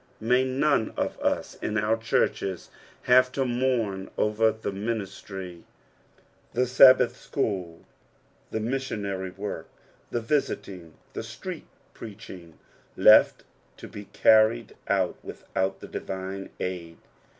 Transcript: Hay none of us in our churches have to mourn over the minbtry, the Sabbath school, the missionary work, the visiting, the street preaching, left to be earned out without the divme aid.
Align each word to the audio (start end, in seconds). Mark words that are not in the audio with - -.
Hay 0.19 0.43
none 0.43 0.93
of 0.97 1.19
us 1.19 1.53
in 1.61 1.77
our 1.77 1.95
churches 1.95 2.71
have 3.03 3.31
to 3.33 3.45
mourn 3.45 4.09
over 4.17 4.49
the 4.51 4.71
minbtry, 4.71 5.61
the 6.53 6.65
Sabbath 6.65 7.15
school, 7.15 7.85
the 8.49 8.59
missionary 8.59 9.29
work, 9.29 9.69
the 10.09 10.19
visiting, 10.19 10.95
the 11.13 11.21
street 11.21 11.67
preaching, 11.93 12.57
left 12.97 13.43
to 13.77 13.87
be 13.87 14.09
earned 14.25 14.73
out 14.87 15.17
without 15.23 15.81
the 15.81 15.87
divme 15.87 16.49
aid. 16.59 16.97